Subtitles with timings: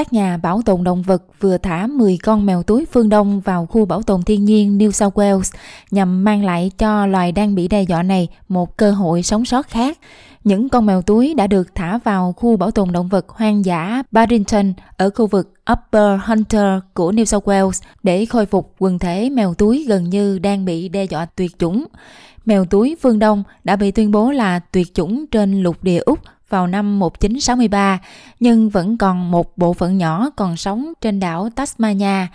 [0.00, 3.66] Các nhà bảo tồn động vật vừa thả 10 con mèo túi phương Đông vào
[3.66, 5.54] khu bảo tồn thiên nhiên New South Wales
[5.90, 9.68] nhằm mang lại cho loài đang bị đe dọa này một cơ hội sống sót
[9.68, 9.98] khác.
[10.44, 14.02] Những con mèo túi đã được thả vào khu bảo tồn động vật hoang dã
[14.10, 19.30] Barrington ở khu vực Upper Hunter của New South Wales để khôi phục quần thể
[19.30, 21.84] mèo túi gần như đang bị đe dọa tuyệt chủng.
[22.44, 26.18] Mèo túi phương Đông đã bị tuyên bố là tuyệt chủng trên lục địa Úc
[26.50, 27.98] vào năm 1963,
[28.40, 32.26] nhưng vẫn còn một bộ phận nhỏ còn sống trên đảo Tasmania.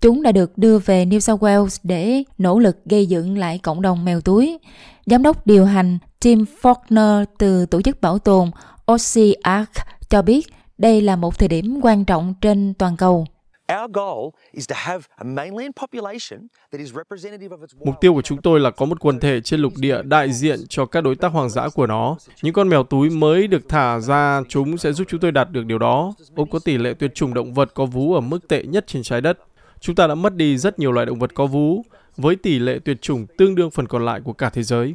[0.00, 3.82] Chúng đã được đưa về New South Wales để nỗ lực gây dựng lại cộng
[3.82, 4.58] đồng mèo túi.
[5.06, 8.50] Giám đốc điều hành Tim Faulkner từ tổ chức bảo tồn
[8.86, 9.72] OCARC
[10.08, 10.46] cho biết
[10.78, 13.26] đây là một thời điểm quan trọng trên toàn cầu.
[17.84, 20.60] Mục tiêu của chúng tôi là có một quần thể trên lục địa đại diện
[20.68, 22.16] cho các đối tác hoang dã của nó.
[22.42, 25.64] Những con mèo túi mới được thả ra chúng sẽ giúp chúng tôi đạt được
[25.66, 26.14] điều đó.
[26.36, 29.02] Úc có tỷ lệ tuyệt chủng động vật có vú ở mức tệ nhất trên
[29.02, 29.38] trái đất.
[29.80, 31.82] Chúng ta đã mất đi rất nhiều loài động vật có vú,
[32.16, 34.94] với tỷ lệ tuyệt chủng tương đương phần còn lại của cả thế giới.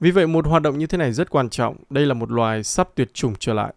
[0.00, 1.76] Vì vậy, một hoạt động như thế này rất quan trọng.
[1.90, 3.74] Đây là một loài sắp tuyệt chủng trở lại.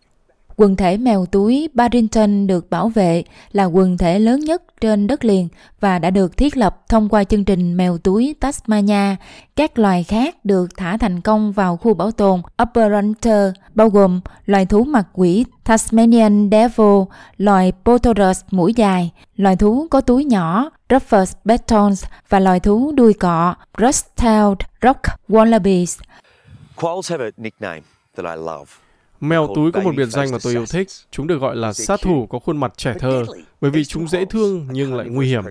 [0.56, 5.26] Quần thể mèo túi Barrington được bảo vệ là quần thể lớn nhất trên đất
[5.26, 5.48] liền
[5.80, 9.16] và đã được thiết lập thông qua chương trình mèo túi Tasmania.
[9.56, 14.22] Các loài khác được thả thành công vào khu bảo tồn Upper Hunter, bao gồm
[14.46, 17.02] loài thú mặt quỷ Tasmanian Devil,
[17.38, 23.14] loài Potorus mũi dài, loài thú có túi nhỏ Ruffus Betons và loài thú đuôi
[23.14, 26.02] cọ Rust-tailed Rock Wallabies.
[26.82, 27.82] Quolls have a nickname
[28.16, 28.83] that I love.
[29.24, 30.88] Mèo túi có một biệt danh mà tôi yêu thích.
[31.12, 33.26] Chúng được gọi là sát thủ có khuôn mặt trẻ thơ,
[33.62, 35.44] bởi vì chúng dễ thương nhưng lại nguy hiểm.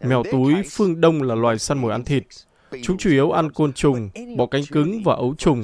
[0.00, 2.22] Mèo túi phương Đông là loài săn mồi ăn thịt.
[2.82, 5.62] Chúng chủ yếu ăn côn trùng, bọ cánh cứng và ấu trùng,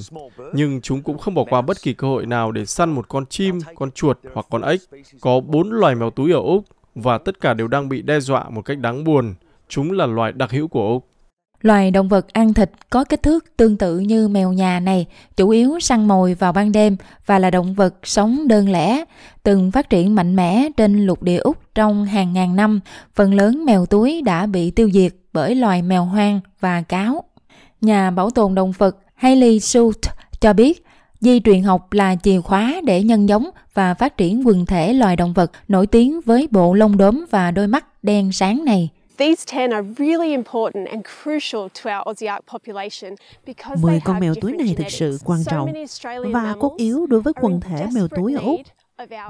[0.54, 3.26] nhưng chúng cũng không bỏ qua bất kỳ cơ hội nào để săn một con
[3.26, 4.80] chim, con chuột hoặc con ếch.
[5.20, 6.64] Có bốn loài mèo túi ở Úc
[6.94, 9.34] và tất cả đều đang bị đe dọa một cách đáng buồn.
[9.68, 11.11] Chúng là loài đặc hữu của Úc.
[11.62, 15.06] Loài động vật ăn thịt có kích thước tương tự như mèo nhà này,
[15.36, 16.96] chủ yếu săn mồi vào ban đêm
[17.26, 19.04] và là động vật sống đơn lẻ,
[19.42, 22.80] từng phát triển mạnh mẽ trên lục địa Úc trong hàng ngàn năm.
[23.14, 27.24] Phần lớn mèo túi đã bị tiêu diệt bởi loài mèo hoang và cáo.
[27.80, 30.84] Nhà bảo tồn động vật Hayley Schultz cho biết
[31.22, 35.16] Di truyền học là chìa khóa để nhân giống và phát triển quần thể loài
[35.16, 38.88] động vật nổi tiếng với bộ lông đốm và đôi mắt đen sáng này.
[43.80, 45.72] Mười con mèo túi này thực sự quan trọng
[46.32, 48.60] và cốt yếu đối với quần thể mèo túi ở Úc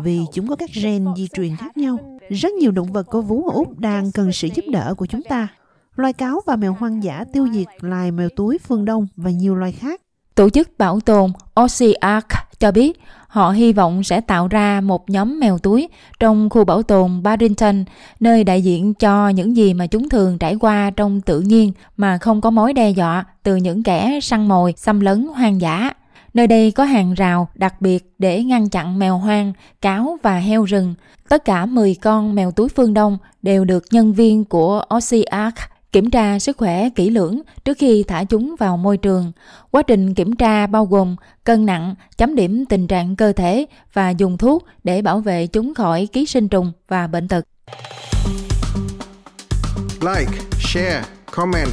[0.03, 2.19] vì chúng có các gen di truyền khác nhau.
[2.29, 5.23] Rất nhiều động vật có vú ở Úc đang cần sự giúp đỡ của chúng
[5.23, 5.49] ta.
[5.97, 9.55] Loài cáo và mèo hoang dã tiêu diệt loài mèo túi phương Đông và nhiều
[9.55, 10.01] loài khác.
[10.35, 12.29] Tổ chức bảo tồn Oceark
[12.59, 13.01] cho biết
[13.33, 15.89] họ hy vọng sẽ tạo ra một nhóm mèo túi
[16.21, 17.85] trong khu bảo tồn Barrington,
[18.21, 22.19] nơi đại diện cho những gì mà chúng thường trải qua trong tự nhiên mà
[22.19, 25.91] không có mối đe dọa từ những kẻ săn mồi, xâm lấn hoang dã.
[26.35, 30.65] Nơi đây có hàng rào đặc biệt để ngăn chặn mèo hoang, cáo và heo
[30.65, 30.95] rừng.
[31.29, 36.11] Tất cả 10 con mèo túi phương Đông đều được nhân viên của Oceark Kiểm
[36.11, 39.33] tra sức khỏe kỹ lưỡng trước khi thả chúng vào môi trường.
[39.71, 44.11] Quá trình kiểm tra bao gồm cân nặng, chấm điểm tình trạng cơ thể và
[44.11, 47.45] dùng thuốc để bảo vệ chúng khỏi ký sinh trùng và bệnh tật.
[50.01, 51.69] Like, share, comment.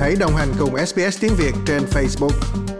[0.00, 2.75] Hãy đồng hành cùng SBS tiếng Việt trên Facebook.